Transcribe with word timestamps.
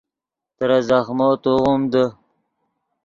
ترے 0.57 0.79
زخمو 0.89 1.29
توغیم 1.43 1.81
دے 1.91 2.05